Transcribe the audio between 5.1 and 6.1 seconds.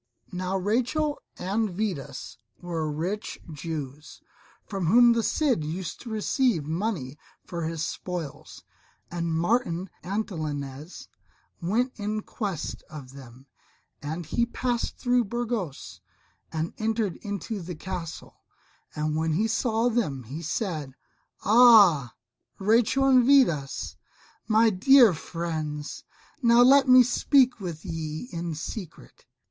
the Cid used to